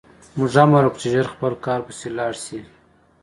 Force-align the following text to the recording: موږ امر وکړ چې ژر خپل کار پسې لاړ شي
موږ 0.37 0.53
امر 0.63 0.83
وکړ 0.87 0.97
چې 1.01 1.07
ژر 1.13 1.25
خپل 1.33 1.53
کار 1.65 1.79
پسې 1.87 2.07
لاړ 2.17 2.33
شي 2.45 2.59